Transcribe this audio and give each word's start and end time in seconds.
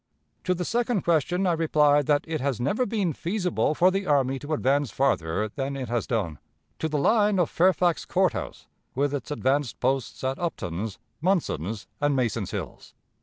"To 0.45 0.55
the 0.55 0.65
second 0.65 1.03
question 1.03 1.45
I 1.45 1.51
reply 1.53 2.01
that 2.01 2.25
it 2.27 2.41
has 2.41 2.59
never 2.59 2.87
been 2.87 3.13
feasible 3.13 3.75
for 3.75 3.91
the 3.91 4.07
army 4.07 4.39
to 4.39 4.51
advance 4.51 4.89
farther 4.89 5.49
than 5.49 5.77
it 5.77 5.89
has 5.89 6.07
done 6.07 6.39
to 6.79 6.89
the 6.89 6.97
line 6.97 7.37
of 7.37 7.51
Fairfax 7.51 8.03
Court 8.05 8.33
House, 8.33 8.65
with 8.95 9.13
its 9.13 9.29
advanced 9.29 9.79
posts 9.79 10.23
at 10.23 10.39
Upton's, 10.39 10.97
Munson's, 11.21 11.85
and 12.01 12.15
Mason's 12.15 12.49
Hills. 12.49 12.95